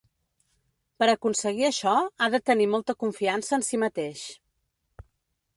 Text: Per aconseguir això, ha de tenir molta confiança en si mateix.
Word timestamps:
Per 1.03 1.07
aconseguir 1.13 1.67
això, 1.67 1.93
ha 2.27 2.31
de 2.37 2.41
tenir 2.51 2.69
molta 2.73 2.97
confiança 3.05 3.55
en 3.59 3.67
si 3.71 3.81
mateix. 3.85 4.29